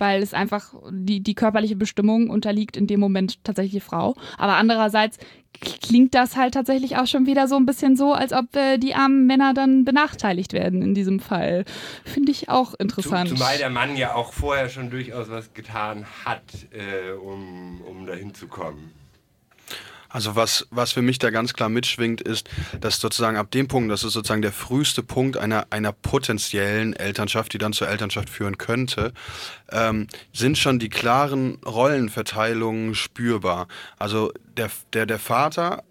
[0.00, 4.16] weil es einfach die, die körperliche Bestimmung unterliegt in dem Moment tatsächlich die Frau.
[4.38, 5.18] Aber andererseits
[5.60, 8.94] klingt das halt tatsächlich auch schon wieder so ein bisschen so, als ob äh, die
[8.94, 11.64] armen Männer dann benachteiligt werden in diesem Fall.
[12.04, 13.28] Finde ich auch interessant.
[13.28, 18.34] Zumal der Mann ja auch vorher schon durchaus was getan hat, äh, um, um dahin
[18.34, 18.92] zu kommen.
[20.10, 23.90] Also was, was für mich da ganz klar mitschwingt, ist, dass sozusagen ab dem Punkt,
[23.90, 28.58] das ist sozusagen der früheste Punkt einer, einer potenziellen Elternschaft, die dann zur Elternschaft führen
[28.58, 29.12] könnte,
[29.70, 33.68] ähm, sind schon die klaren Rollenverteilungen spürbar.
[33.98, 35.84] Also der, der, der Vater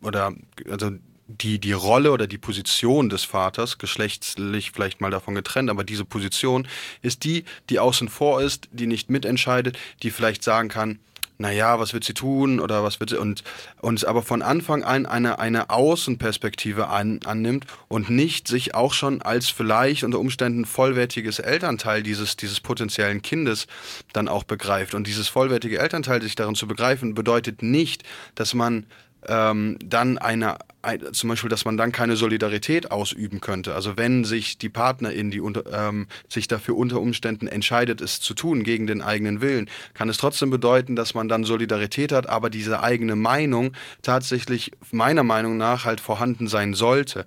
[0.00, 0.32] oder
[0.70, 0.92] also
[1.28, 6.04] die, die Rolle oder die Position des Vaters, geschlechtlich vielleicht mal davon getrennt, aber diese
[6.04, 6.68] Position
[7.02, 11.00] ist die, die außen vor ist, die nicht mitentscheidet, die vielleicht sagen kann,
[11.38, 13.42] naja, was wird sie tun oder was wird sie und
[13.80, 19.22] uns aber von Anfang an eine, eine Außenperspektive an, annimmt und nicht sich auch schon
[19.22, 23.66] als vielleicht unter Umständen vollwertiges Elternteil dieses, dieses potenziellen Kindes
[24.12, 24.94] dann auch begreift.
[24.94, 28.02] Und dieses vollwertige Elternteil sich darin zu begreifen, bedeutet nicht,
[28.34, 28.86] dass man
[29.28, 33.74] ähm, dann eine, ein, zum Beispiel, dass man dann keine Solidarität ausüben könnte.
[33.74, 38.34] Also wenn sich die Partnerin, die unter, ähm, sich dafür unter Umständen entscheidet, es zu
[38.34, 42.50] tun gegen den eigenen Willen, kann es trotzdem bedeuten, dass man dann Solidarität hat, aber
[42.50, 47.26] diese eigene Meinung tatsächlich meiner Meinung nach halt vorhanden sein sollte,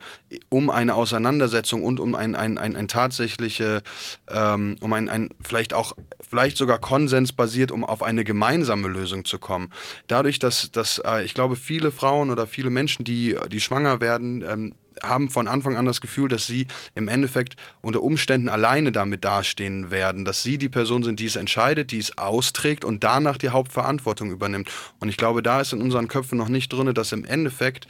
[0.49, 3.81] um eine Auseinandersetzung und um ein, ein, ein, ein tatsächliche,
[4.29, 5.95] ähm, um ein, ein vielleicht auch,
[6.29, 9.71] vielleicht sogar Konsens basiert, um auf eine gemeinsame Lösung zu kommen.
[10.07, 14.43] Dadurch, dass, dass äh, ich glaube, viele Frauen oder viele Menschen, die die schwanger werden,
[14.47, 19.23] ähm, haben von Anfang an das Gefühl, dass sie im Endeffekt unter Umständen alleine damit
[19.23, 23.37] dastehen werden, dass sie die Person sind, die es entscheidet, die es austrägt und danach
[23.37, 24.69] die Hauptverantwortung übernimmt.
[24.99, 27.87] Und ich glaube, da ist in unseren Köpfen noch nicht drin, dass im Endeffekt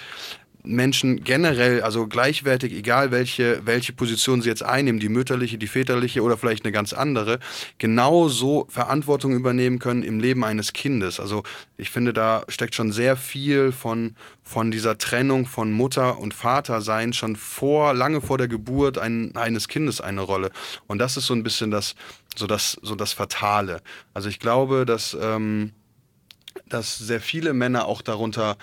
[0.64, 6.22] Menschen generell, also gleichwertig, egal welche, welche Position sie jetzt einnehmen, die mütterliche, die väterliche
[6.22, 7.40] oder vielleicht eine ganz andere,
[7.78, 11.20] genauso Verantwortung übernehmen können im Leben eines Kindes.
[11.20, 11.44] Also
[11.78, 16.82] ich finde, da steckt schon sehr viel von, von dieser Trennung von Mutter und Vater
[16.82, 20.52] sein, schon vor, lange vor der Geburt ein, eines Kindes eine Rolle.
[20.88, 21.96] Und das ist so ein bisschen das,
[22.36, 23.82] so das, so das Fatale.
[24.14, 25.72] Also ich glaube, dass, ähm,
[26.70, 28.58] dass sehr viele Männer auch darunter,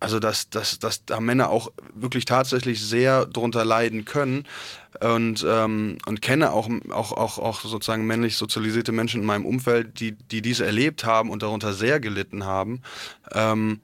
[0.00, 4.46] also dass, dass, dass da Männer auch wirklich tatsächlich sehr darunter leiden können
[5.00, 10.00] und, ähm, und kenne auch, auch, auch, auch sozusagen männlich sozialisierte Menschen in meinem Umfeld,
[10.00, 12.82] die, die dies erlebt haben und darunter sehr gelitten haben.
[13.32, 13.80] Ähm,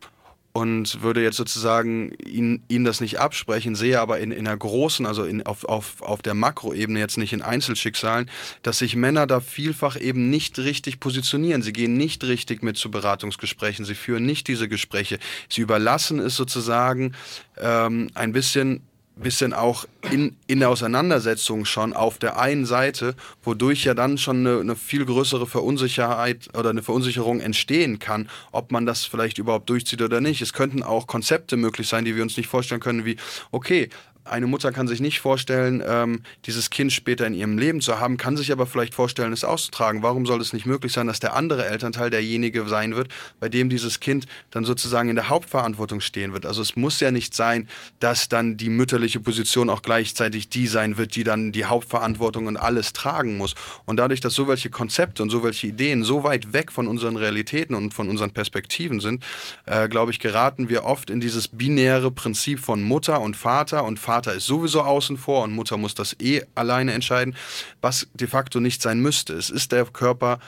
[0.57, 5.05] und würde jetzt sozusagen ihnen, ihnen das nicht absprechen, sehe aber in, in einer großen,
[5.05, 8.31] also in, auf, auf, auf der Makroebene, jetzt nicht in Einzelschicksalen,
[8.63, 11.63] dass sich Männer da vielfach eben nicht richtig positionieren.
[11.63, 15.19] Sie gehen nicht richtig mit zu Beratungsgesprächen, sie führen nicht diese Gespräche.
[15.49, 17.17] Sie überlassen es sozusagen
[17.59, 18.83] ähm, ein bisschen
[19.17, 24.47] bisschen auch in, in der Auseinandersetzung schon auf der einen Seite, wodurch ja dann schon
[24.47, 29.71] eine, eine, viel größere Verunsicherheit oder eine Verunsicherung entstehen kann, ob man das vielleicht überhaupt
[29.71, 30.43] durchzieht oder nicht.
[30.43, 33.17] Es könnten auch Konzepte möglich sein, die wir uns nicht vorstellen können, wie,
[33.53, 33.89] okay,
[34.25, 38.17] eine Mutter kann sich nicht vorstellen, ähm, dieses Kind später in ihrem Leben zu haben,
[38.17, 40.03] kann sich aber vielleicht vorstellen, es auszutragen.
[40.03, 43.09] Warum soll es nicht möglich sein, dass der andere Elternteil derjenige sein wird,
[43.39, 46.47] bei dem dieses Kind dann sozusagen in der Hauptverantwortung stehen wird?
[46.47, 47.69] Also es muss ja nicht sein,
[48.01, 52.57] dass dann die mütterliche Position auch gleichzeitig die sein wird, die dann die Hauptverantwortung und
[52.57, 53.55] alles tragen muss.
[53.85, 57.17] Und dadurch, dass so welche Konzepte und so welche Ideen so weit weg von unseren
[57.17, 59.23] Realitäten und von unseren Perspektiven sind,
[59.67, 63.99] äh, glaube ich, geraten wir oft in dieses binäre Prinzip von Mutter und Vater und
[63.99, 67.35] Vater Vater ist sowieso außen vor und Mutter muss das eh alleine entscheiden,
[67.81, 69.33] was de facto nicht sein müsste.
[69.33, 70.39] Es ist der Körper,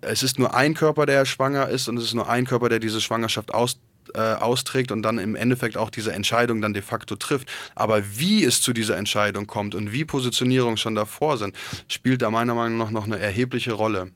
[0.00, 2.80] es ist nur ein Körper, der schwanger ist und es ist nur ein Körper, der
[2.80, 3.78] diese Schwangerschaft aus,
[4.14, 7.48] äh, austrägt und dann im Endeffekt auch diese Entscheidung dann de facto trifft.
[7.76, 11.54] Aber wie es zu dieser Entscheidung kommt und wie Positionierungen schon davor sind,
[11.86, 14.10] spielt da meiner Meinung nach noch eine erhebliche Rolle.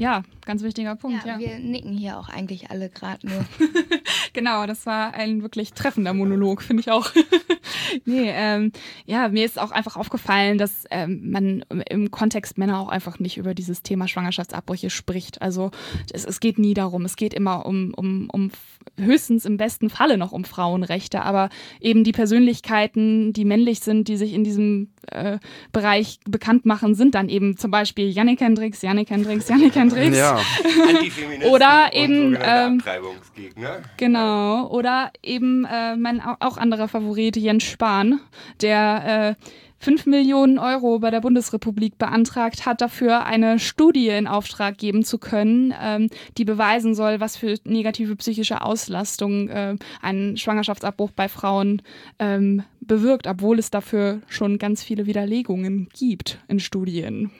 [0.00, 1.26] Ja, ganz wichtiger Punkt.
[1.26, 1.38] Ja, ja.
[1.38, 3.44] wir nicken hier auch eigentlich alle gerade nur.
[4.32, 7.10] genau, das war ein wirklich treffender Monolog, finde ich auch.
[8.06, 8.72] nee, ähm,
[9.04, 13.36] ja, mir ist auch einfach aufgefallen, dass ähm, man im Kontext Männer auch einfach nicht
[13.36, 15.42] über dieses Thema Schwangerschaftsabbrüche spricht.
[15.42, 15.70] Also
[16.10, 17.04] es, es geht nie darum.
[17.04, 18.50] Es geht immer um, um, um
[18.98, 24.16] höchstens im besten Falle noch um Frauenrechte, aber eben die Persönlichkeiten, die männlich sind, die
[24.16, 25.38] sich in diesem äh,
[25.72, 29.89] Bereich bekannt machen, sind dann eben zum Beispiel Yannick Hendricks, Yannick Hendricks, Yannick Hendricks.
[30.14, 30.40] Ja.
[31.50, 32.82] oder eben ähm,
[33.96, 34.68] Genau.
[34.68, 38.20] Oder eben äh, mein auch anderer Favorit Jens Spahn,
[38.60, 39.44] der äh,
[39.82, 45.16] 5 Millionen Euro bei der Bundesrepublik beantragt hat, dafür eine Studie in Auftrag geben zu
[45.16, 51.80] können, ähm, die beweisen soll, was für negative psychische Auslastung äh, ein Schwangerschaftsabbruch bei Frauen
[52.18, 57.30] ähm, bewirkt, obwohl es dafür schon ganz viele Widerlegungen gibt in Studien.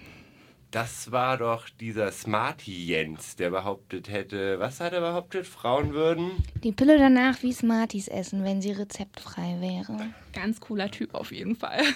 [0.70, 6.30] Das war doch dieser Smarty Jens, der behauptet hätte, was hat er behauptet, Frauen würden?
[6.62, 10.10] Die Pille danach wie Smarties essen, wenn sie rezeptfrei wäre.
[10.32, 11.82] Ganz cooler Typ auf jeden Fall.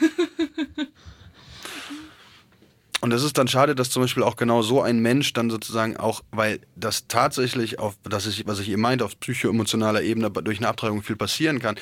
[3.00, 5.96] Und es ist dann schade, dass zum Beispiel auch genau so ein Mensch dann sozusagen
[5.98, 10.58] auch, weil das tatsächlich auf, das ist, was ich eben meinte, auf psychoemotionaler Ebene durch
[10.58, 11.76] eine Abtreibung viel passieren kann,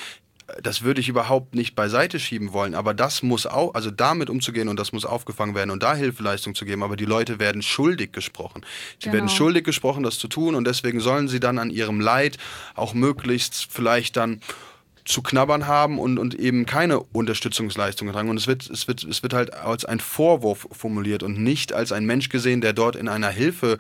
[0.62, 4.69] das würde ich überhaupt nicht beiseite schieben wollen, aber das muss auch, also damit umzugehen
[4.69, 8.12] und das muss aufgefangen werden und da Hilfeleistung zu geben, aber die Leute werden schuldig
[8.12, 8.65] gesprochen.
[8.99, 9.15] Sie genau.
[9.15, 12.38] werden schuldig gesprochen, das zu tun und deswegen sollen sie dann an ihrem Leid
[12.75, 14.41] auch möglichst vielleicht dann
[15.05, 18.29] zu knabbern haben und, und eben keine Unterstützungsleistungen tragen.
[18.29, 21.93] Und es wird, es, wird, es wird halt als ein Vorwurf formuliert und nicht als
[21.93, 23.79] ein Mensch gesehen, der dort in einer Hilfe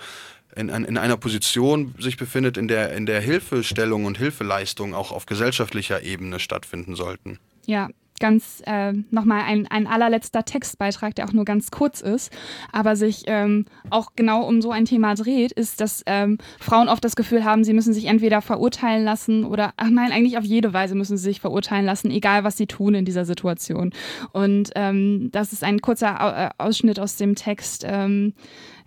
[0.56, 5.26] in, in einer Position sich befindet, in der, in der Hilfestellung und Hilfeleistung auch auf
[5.26, 7.38] gesellschaftlicher Ebene stattfinden sollten.
[7.66, 7.88] Ja,
[8.22, 12.32] ganz äh, nochmal ein, ein allerletzter Textbeitrag, der auch nur ganz kurz ist,
[12.70, 17.04] aber sich ähm, auch genau um so ein Thema dreht, ist, dass ähm, Frauen oft
[17.04, 20.72] das Gefühl haben, sie müssen sich entweder verurteilen lassen oder, ach nein, eigentlich auf jede
[20.72, 23.90] Weise müssen sie sich verurteilen lassen, egal was sie tun in dieser Situation.
[24.30, 27.84] Und ähm, das ist ein kurzer äh, Ausschnitt aus dem Text.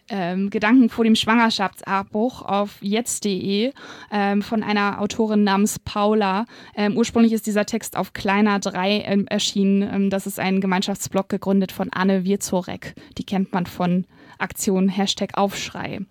[0.10, 3.74] Ähm, Gedanken vor dem Schwangerschaftsabbruch auf jetzt.de
[4.12, 6.46] ähm, von einer Autorin namens Paula.
[6.76, 9.82] Ähm, ursprünglich ist dieser Text auf Kleiner 3 ähm, erschienen.
[9.82, 12.94] Ähm, das ist ein Gemeinschaftsblog gegründet von Anne Wirzorek.
[13.18, 14.06] Die kennt man von
[14.38, 16.02] Aktion Hashtag Aufschrei.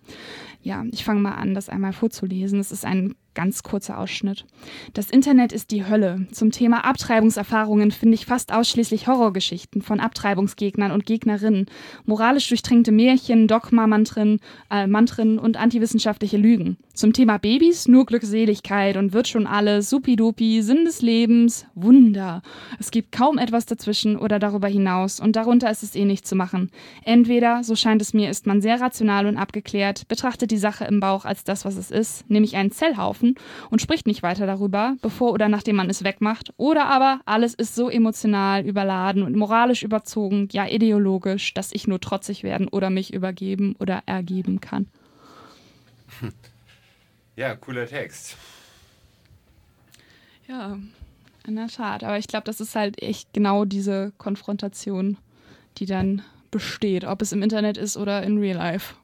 [0.65, 2.59] Ja, ich fange mal an, das einmal vorzulesen.
[2.59, 4.45] Es ist ein Ganz kurzer Ausschnitt.
[4.93, 6.25] Das Internet ist die Hölle.
[6.31, 11.65] Zum Thema Abtreibungserfahrungen finde ich fast ausschließlich Horrorgeschichten von Abtreibungsgegnern und Gegnerinnen,
[12.05, 14.39] moralisch durchtränkte Märchen, Dogma-Mantren
[14.71, 16.77] äh, Mantren und antiwissenschaftliche Lügen.
[16.95, 22.41] Zum Thema Babys nur Glückseligkeit und wird schon alles, supidupi, Sinn des Lebens, Wunder.
[22.79, 26.37] Es gibt kaum etwas dazwischen oder darüber hinaus und darunter ist es eh nicht zu
[26.37, 26.71] machen.
[27.03, 31.01] Entweder, so scheint es mir, ist man sehr rational und abgeklärt, betrachtet die Sache im
[31.01, 33.35] Bauch als das, was es ist, nämlich einen Zellhaufen
[33.69, 36.53] und spricht nicht weiter darüber, bevor oder nachdem man es wegmacht.
[36.55, 41.99] Oder aber alles ist so emotional überladen und moralisch überzogen, ja ideologisch, dass ich nur
[41.99, 44.87] trotzig werden oder mich übergeben oder ergeben kann.
[47.35, 48.37] Ja, cooler Text.
[50.47, 50.77] Ja,
[51.47, 52.03] in der Tat.
[52.03, 55.17] Aber ich glaube, das ist halt echt genau diese Konfrontation,
[55.77, 58.95] die dann besteht, ob es im Internet ist oder in Real Life.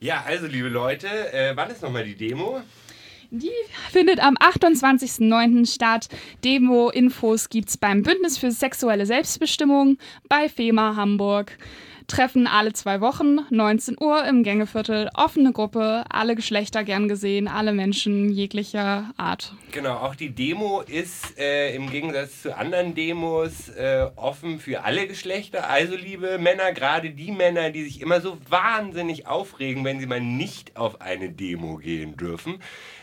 [0.00, 2.60] Ja, also liebe Leute, äh, wann ist nochmal die Demo?
[3.30, 3.50] Die
[3.90, 5.64] findet am 28.09.
[5.72, 6.08] statt.
[6.44, 9.96] Demo-Infos gibt es beim Bündnis für sexuelle Selbstbestimmung
[10.28, 11.56] bei FEMA Hamburg.
[12.12, 17.72] Treffen alle zwei Wochen, 19 Uhr im Gängeviertel, offene Gruppe, alle Geschlechter gern gesehen, alle
[17.72, 19.54] Menschen jeglicher Art.
[19.70, 25.06] Genau, auch die Demo ist äh, im Gegensatz zu anderen Demos äh, offen für alle
[25.06, 25.70] Geschlechter.
[25.70, 30.20] Also liebe Männer, gerade die Männer, die sich immer so wahnsinnig aufregen, wenn sie mal
[30.20, 32.58] nicht auf eine Demo gehen dürfen.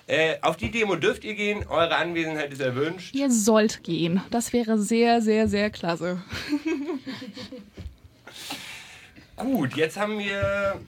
[0.05, 3.15] Äh, auf die Demo dürft ihr gehen, eure Anwesenheit ist erwünscht.
[3.15, 4.21] Ihr sollt gehen.
[4.29, 6.21] Das wäre sehr, sehr, sehr klasse.
[9.39, 10.79] Gut, jetzt haben wir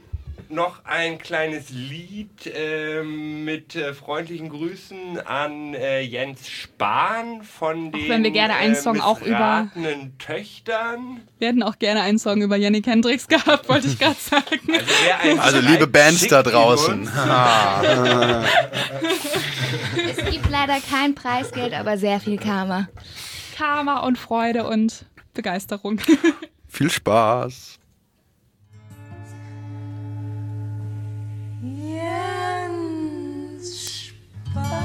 [0.52, 8.04] noch ein kleines Lied äh, mit äh, freundlichen Grüßen an äh, Jens Spahn von den
[8.04, 9.70] auch wenn wir gerne einen Song auch über
[10.20, 11.22] Töchtern.
[11.40, 14.60] Wir hätten auch gerne einen Song über Yannick Hendricks gehabt, wollte ich gerade sagen.
[15.24, 17.04] Also, also liebe Bands da draußen.
[20.10, 22.90] es gibt leider kein Preisgeld, aber sehr viel Karma.
[23.58, 26.02] Karma und Freude und Begeisterung.
[26.68, 27.81] Viel Spaß.
[34.54, 34.81] Die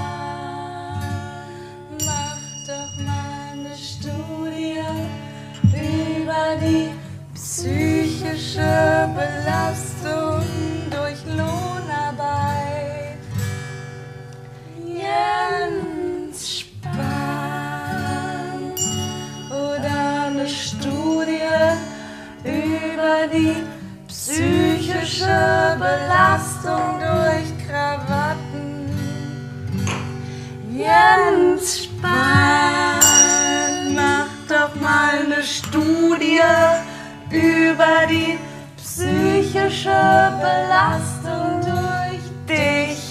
[39.86, 43.02] psychische Belastung durch dich.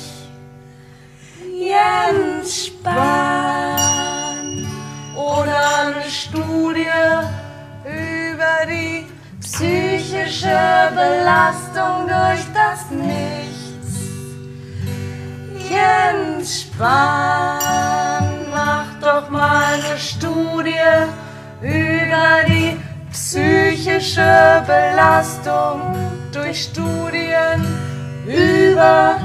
[1.57, 4.47] Jens Spahn
[5.15, 6.87] oder eine Studie
[7.85, 9.05] über die
[9.39, 13.91] psychische Belastung durch das Nichts.
[15.69, 20.73] Jens Spahn, mach doch mal eine Studie
[21.61, 22.77] über die
[23.11, 26.04] psychische Belastung
[26.35, 27.65] durch Studien
[28.27, 29.19] über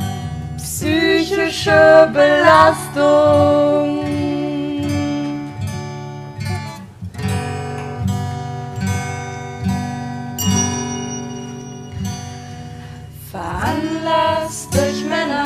[0.57, 4.05] psychische Belastung.
[13.33, 15.45] Veranlasst durch Männer,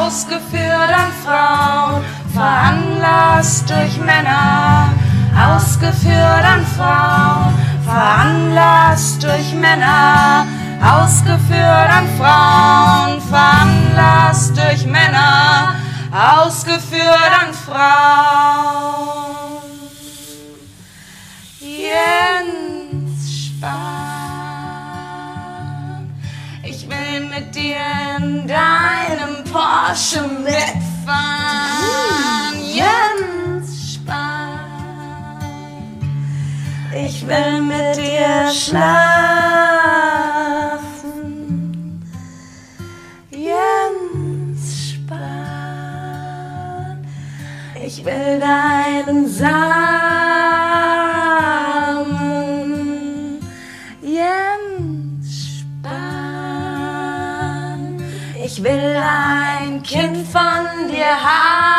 [0.00, 4.92] ausgeführt an Frauen, veranlasst durch Männer
[5.34, 7.51] ausgeführt an Frauen,
[7.92, 10.46] veranlasst durch Männer,
[10.82, 15.74] ausgeführt an Frauen, veranlasst durch Männer,
[16.10, 17.82] ausgeführt an Frauen.
[21.60, 23.82] Jens Spahn,
[26.62, 27.76] ich will mit dir
[28.18, 30.72] in deinem Porsche mitfahren.
[32.64, 33.51] Jens
[37.26, 38.92] will mit dir schlafen.
[43.30, 46.16] Jens Spahn,
[47.82, 49.52] ich will deinen Samen.
[54.02, 56.52] Jens Spahn,
[58.44, 61.71] ich will ein Kind von dir haben.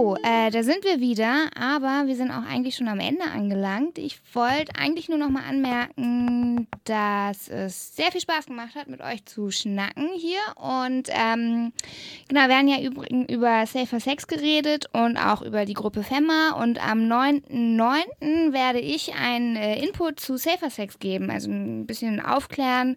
[0.00, 3.98] So, äh, da sind wir wieder, aber wir sind auch eigentlich schon am Ende angelangt.
[3.98, 9.02] Ich wollte eigentlich nur noch mal anmerken, dass es sehr viel Spaß gemacht hat, mit
[9.02, 10.38] euch zu schnacken hier.
[10.56, 11.74] Und ähm,
[12.28, 16.52] genau, wir haben ja übrigens über Safer Sex geredet und auch über die Gruppe Femma.
[16.52, 18.54] Und am 9.9.
[18.54, 22.96] werde ich einen äh, Input zu Safer Sex geben, also ein bisschen aufklären.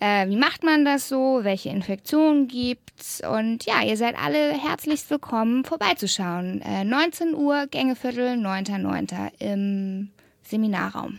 [0.00, 1.40] Äh, wie macht man das so?
[1.42, 3.22] Welche Infektionen gibt's?
[3.26, 6.60] Und ja, ihr seid alle herzlichst willkommen, vorbeizuschauen.
[6.62, 9.30] Äh, 19 Uhr, Gängeviertel, 9.9.
[9.38, 10.10] im
[10.42, 11.18] Seminarraum.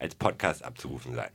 [0.00, 1.30] als Podcast abzurufen sein.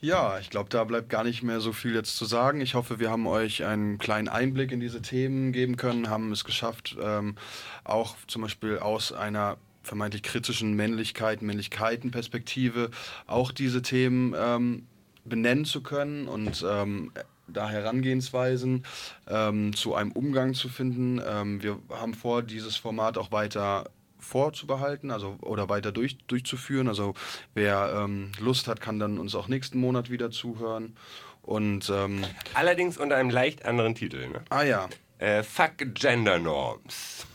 [0.00, 2.60] Ja, ich glaube, da bleibt gar nicht mehr so viel jetzt zu sagen.
[2.60, 6.44] Ich hoffe, wir haben euch einen kleinen Einblick in diese Themen geben können, haben es
[6.44, 7.36] geschafft, ähm,
[7.84, 12.90] auch zum Beispiel aus einer vermeintlich kritischen Männlichkeit, Männlichkeitenperspektive
[13.28, 14.86] auch diese Themen ähm,
[15.24, 17.12] benennen zu können und ähm,
[17.46, 18.84] da Herangehensweisen
[19.28, 21.20] ähm, zu einem Umgang zu finden.
[21.24, 23.88] Ähm, wir haben vor, dieses Format auch weiter
[24.22, 26.88] vorzubehalten, also oder weiter durch, durchzuführen.
[26.88, 27.14] Also
[27.54, 30.96] wer ähm, Lust hat, kann dann uns auch nächsten Monat wieder zuhören.
[31.42, 34.28] Und ähm, Allerdings unter einem leicht anderen Titel.
[34.28, 34.42] Ne?
[34.50, 37.26] ah ja, Äh, Fuck Gender Norms.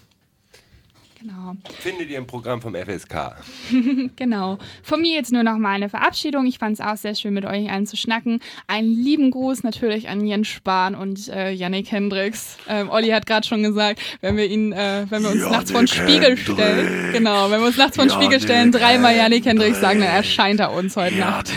[1.19, 1.55] Genau.
[1.79, 3.35] Findet ihr im Programm vom FSK.
[4.15, 4.57] Genau.
[4.83, 6.45] Von mir jetzt nur noch mal eine Verabschiedung.
[6.45, 8.39] Ich fand es auch sehr schön, mit euch allen zu schnacken.
[8.67, 12.57] Einen lieben Gruß natürlich an Jens Spahn und äh, Yannick Hendricks.
[12.67, 15.81] Ähm, Olli hat gerade schon gesagt, wenn wir ihn, äh, wenn wir uns nachts vor
[15.81, 19.79] den Spiegel stellen, genau, wenn wir uns nachts vor den Spiegel stellen, dreimal Yannick Hendricks
[19.79, 21.51] sagen, dann erscheint er uns heute Nacht.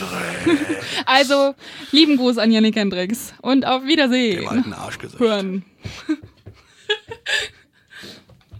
[1.06, 1.54] also,
[1.90, 4.46] lieben Gruß an Yannick Hendricks und auf Wiedersehen.
[4.46, 5.20] alten Arschgesicht.
[5.20, 5.64] Hören.